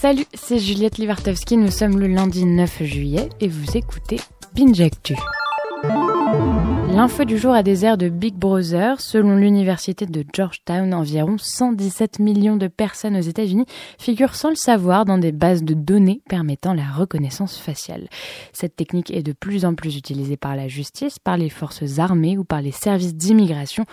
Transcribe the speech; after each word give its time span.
Salut, 0.00 0.26
c'est 0.32 0.60
Juliette 0.60 0.98
Livartowski, 0.98 1.56
nous 1.56 1.72
sommes 1.72 1.98
le 1.98 2.06
lundi 2.06 2.44
9 2.44 2.84
juillet 2.84 3.28
et 3.40 3.48
vous 3.48 3.76
écoutez 3.76 4.20
Binge. 4.54 4.88
L'info 6.90 7.24
du 7.24 7.36
jour 7.36 7.52
a 7.52 7.62
des 7.62 7.84
airs 7.84 7.98
de 7.98 8.08
Big 8.08 8.34
Brother. 8.34 9.00
Selon 9.00 9.36
l'université 9.36 10.06
de 10.06 10.24
Georgetown, 10.32 10.94
environ 10.94 11.36
117 11.38 12.18
millions 12.18 12.56
de 12.56 12.66
personnes 12.66 13.16
aux 13.16 13.20
États-Unis 13.20 13.66
figurent 13.98 14.34
sans 14.34 14.48
le 14.48 14.56
savoir 14.56 15.04
dans 15.04 15.18
des 15.18 15.30
bases 15.30 15.62
de 15.62 15.74
données 15.74 16.22
permettant 16.28 16.72
la 16.72 16.90
reconnaissance 16.90 17.58
faciale. 17.58 18.08
Cette 18.52 18.74
technique 18.74 19.10
est 19.10 19.22
de 19.22 19.32
plus 19.32 19.64
en 19.64 19.74
plus 19.74 19.96
utilisée 19.96 20.36
par 20.38 20.56
la 20.56 20.66
justice, 20.66 21.18
par 21.18 21.36
les 21.36 21.50
forces 21.50 21.98
armées 21.98 22.38
ou 22.38 22.44
par 22.44 22.62
les 22.62 22.72
services 22.72 23.14
d'immigration 23.14 23.84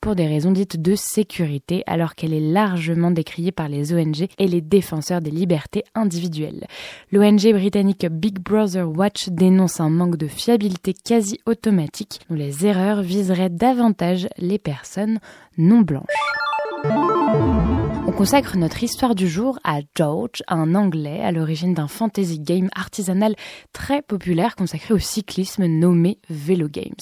pour 0.00 0.14
des 0.14 0.26
raisons 0.26 0.52
dites 0.52 0.80
de 0.80 0.94
sécurité, 0.94 1.82
alors 1.86 2.14
qu'elle 2.14 2.34
est 2.34 2.52
largement 2.52 3.10
décriée 3.10 3.52
par 3.52 3.68
les 3.68 3.94
ONG 3.94 4.26
et 4.38 4.46
les 4.46 4.60
défenseurs 4.60 5.22
des 5.22 5.30
libertés 5.30 5.82
individuelles. 5.94 6.66
L'ONG 7.10 7.52
britannique 7.52 8.06
Big 8.10 8.38
Brother 8.38 8.86
Watch 8.86 9.28
dénonce 9.30 9.80
un 9.80 9.88
manque 9.88 10.16
de 10.16 10.28
fiabilité 10.28 10.92
quasi 10.92 11.40
automatique 11.46 12.20
les 12.44 12.66
erreurs 12.66 13.00
viseraient 13.00 13.48
davantage 13.48 14.28
les 14.36 14.58
personnes 14.58 15.18
non 15.56 15.80
blanches. 15.80 16.04
On 18.06 18.12
consacre 18.12 18.58
notre 18.58 18.82
histoire 18.82 19.14
du 19.14 19.26
jour 19.26 19.58
à 19.64 19.78
George, 19.96 20.42
un 20.46 20.74
Anglais 20.74 21.22
à 21.22 21.32
l'origine 21.32 21.72
d'un 21.72 21.88
fantasy 21.88 22.38
game 22.38 22.68
artisanal 22.76 23.34
très 23.72 24.02
populaire 24.02 24.56
consacré 24.56 24.92
au 24.92 24.98
cyclisme 24.98 25.64
nommé 25.64 26.18
Velo 26.28 26.68
Games. 26.68 26.92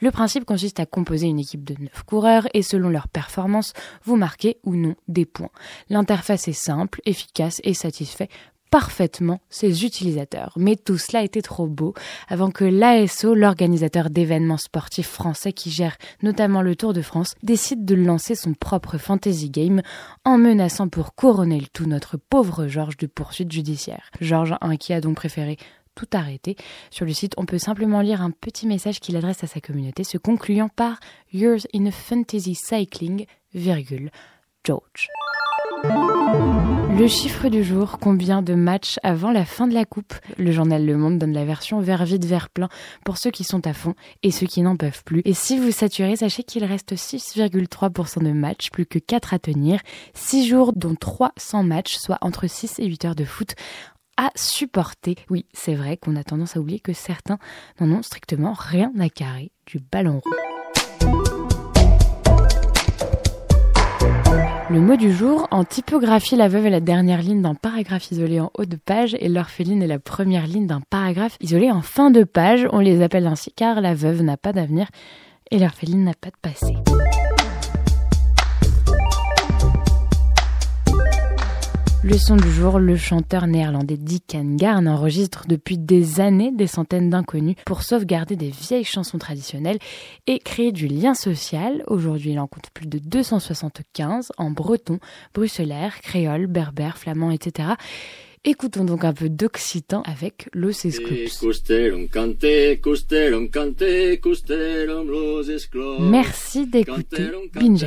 Le 0.00 0.12
principe 0.12 0.44
consiste 0.44 0.78
à 0.78 0.86
composer 0.86 1.26
une 1.26 1.40
équipe 1.40 1.64
de 1.64 1.74
9 1.80 2.04
coureurs 2.04 2.46
et 2.54 2.62
selon 2.62 2.88
leur 2.88 3.08
performance, 3.08 3.72
vous 4.04 4.16
marquez 4.16 4.58
ou 4.62 4.76
non 4.76 4.94
des 5.08 5.26
points. 5.26 5.50
L'interface 5.90 6.46
est 6.46 6.52
simple, 6.52 7.00
efficace 7.06 7.60
et 7.64 7.74
satisfait 7.74 8.28
parfaitement 8.72 9.42
ses 9.50 9.84
utilisateurs. 9.84 10.54
Mais 10.56 10.76
tout 10.76 10.96
cela 10.96 11.22
était 11.22 11.42
trop 11.42 11.66
beau 11.66 11.92
avant 12.26 12.50
que 12.50 12.64
l'ASO, 12.64 13.34
l'organisateur 13.34 14.08
d'événements 14.08 14.56
sportifs 14.56 15.10
français 15.10 15.52
qui 15.52 15.70
gère 15.70 15.98
notamment 16.22 16.62
le 16.62 16.74
Tour 16.74 16.94
de 16.94 17.02
France, 17.02 17.34
décide 17.42 17.84
de 17.84 17.94
lancer 17.94 18.34
son 18.34 18.54
propre 18.54 18.96
fantasy 18.96 19.50
game 19.50 19.82
en 20.24 20.38
menaçant 20.38 20.88
pour 20.88 21.14
couronner 21.14 21.60
le 21.60 21.66
tout 21.66 21.84
notre 21.84 22.16
pauvre 22.16 22.66
Georges 22.66 22.96
de 22.96 23.06
poursuite 23.06 23.52
judiciaire. 23.52 24.10
Georges, 24.22 24.56
un 24.62 24.76
qui 24.76 24.94
a 24.94 25.02
donc 25.02 25.16
préféré 25.16 25.58
tout 25.94 26.08
arrêter. 26.14 26.56
Sur 26.90 27.04
le 27.04 27.12
site, 27.12 27.34
on 27.36 27.44
peut 27.44 27.58
simplement 27.58 28.00
lire 28.00 28.22
un 28.22 28.30
petit 28.30 28.66
message 28.66 29.00
qu'il 29.00 29.18
adresse 29.18 29.44
à 29.44 29.46
sa 29.46 29.60
communauté, 29.60 30.02
se 30.02 30.16
concluant 30.16 30.70
par 30.70 30.98
Yours 31.30 31.66
in 31.74 31.84
a 31.84 31.90
Fantasy 31.90 32.54
Cycling, 32.54 33.26
virgule, 33.52 34.10
George. 34.64 35.10
Le 36.94 37.08
chiffre 37.08 37.48
du 37.48 37.64
jour, 37.64 37.98
combien 37.98 38.42
de 38.42 38.54
matchs 38.54 38.98
avant 39.02 39.30
la 39.32 39.46
fin 39.46 39.66
de 39.66 39.72
la 39.72 39.86
coupe? 39.86 40.14
Le 40.36 40.52
journal 40.52 40.84
Le 40.84 40.96
Monde 40.96 41.18
donne 41.18 41.32
la 41.32 41.46
version 41.46 41.80
vers 41.80 42.04
vide, 42.04 42.26
vers 42.26 42.50
plein 42.50 42.68
pour 43.04 43.16
ceux 43.16 43.30
qui 43.30 43.44
sont 43.44 43.66
à 43.66 43.72
fond 43.72 43.94
et 44.22 44.30
ceux 44.30 44.46
qui 44.46 44.60
n'en 44.60 44.76
peuvent 44.76 45.02
plus. 45.02 45.22
Et 45.24 45.32
si 45.32 45.58
vous 45.58 45.70
saturez, 45.70 46.16
sachez 46.16 46.42
qu'il 46.42 46.64
reste 46.64 46.94
6,3% 46.94 48.22
de 48.22 48.32
matchs, 48.32 48.70
plus 48.70 48.84
que 48.84 48.98
4 48.98 49.32
à 49.32 49.38
tenir. 49.38 49.80
6 50.14 50.46
jours 50.46 50.72
dont 50.76 50.94
300 50.94 51.62
matchs, 51.62 51.96
soit 51.96 52.18
entre 52.20 52.46
6 52.46 52.78
et 52.78 52.86
8 52.86 53.04
heures 53.06 53.14
de 53.16 53.24
foot 53.24 53.54
à 54.18 54.30
supporter. 54.36 55.16
Oui, 55.30 55.46
c'est 55.54 55.74
vrai 55.74 55.96
qu'on 55.96 56.16
a 56.16 56.24
tendance 56.24 56.56
à 56.56 56.60
oublier 56.60 56.78
que 56.78 56.92
certains 56.92 57.38
n'en 57.80 57.98
ont 57.98 58.02
strictement 58.02 58.52
rien 58.52 58.92
à 59.00 59.08
carrer 59.08 59.50
du 59.66 59.78
ballon 59.80 60.20
rond. 60.24 60.51
Le 64.72 64.80
mot 64.80 64.96
du 64.96 65.12
jour, 65.12 65.48
en 65.50 65.64
typographie, 65.64 66.34
la 66.34 66.48
veuve 66.48 66.64
est 66.64 66.70
la 66.70 66.80
dernière 66.80 67.20
ligne 67.20 67.42
d'un 67.42 67.54
paragraphe 67.54 68.10
isolé 68.10 68.40
en 68.40 68.50
haut 68.56 68.64
de 68.64 68.76
page 68.76 69.14
et 69.20 69.28
l'orpheline 69.28 69.82
est 69.82 69.86
la 69.86 69.98
première 69.98 70.46
ligne 70.46 70.66
d'un 70.66 70.80
paragraphe 70.80 71.36
isolé 71.42 71.70
en 71.70 71.82
fin 71.82 72.10
de 72.10 72.24
page. 72.24 72.66
On 72.72 72.78
les 72.78 73.02
appelle 73.02 73.26
ainsi 73.26 73.52
car 73.52 73.82
la 73.82 73.92
veuve 73.92 74.22
n'a 74.22 74.38
pas 74.38 74.54
d'avenir 74.54 74.88
et 75.50 75.58
l'orpheline 75.58 76.04
n'a 76.04 76.14
pas 76.18 76.30
de 76.30 76.38
passé. 76.40 76.74
Le 82.12 82.18
son 82.18 82.36
du 82.36 82.52
jour, 82.52 82.78
le 82.78 82.94
chanteur 82.94 83.46
néerlandais 83.46 83.96
Dick 83.96 84.36
Garn 84.36 84.86
enregistre 84.86 85.46
depuis 85.48 85.78
des 85.78 86.20
années 86.20 86.52
des 86.52 86.66
centaines 86.66 87.08
d'inconnus 87.08 87.56
pour 87.64 87.82
sauvegarder 87.82 88.36
des 88.36 88.50
vieilles 88.50 88.84
chansons 88.84 89.16
traditionnelles 89.16 89.78
et 90.26 90.38
créer 90.38 90.72
du 90.72 90.88
lien 90.88 91.14
social. 91.14 91.82
Aujourd'hui, 91.86 92.32
il 92.32 92.38
en 92.38 92.46
compte 92.46 92.68
plus 92.74 92.86
de 92.86 92.98
275 92.98 94.30
en 94.36 94.50
breton, 94.50 94.98
bruxellaire, 95.32 96.02
créole, 96.02 96.48
berbère, 96.48 96.98
flamand, 96.98 97.30
etc. 97.30 97.70
Écoutons 98.44 98.84
donc 98.84 99.04
un 99.04 99.14
peu 99.14 99.30
d'occitan 99.30 100.02
avec 100.02 100.50
Los 100.52 100.84
Merci 105.98 106.66
d'écouter 106.66 107.30
Binge 107.54 107.86